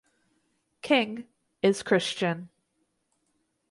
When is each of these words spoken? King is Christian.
King 0.81 1.27
is 1.61 1.83
Christian. 1.83 2.49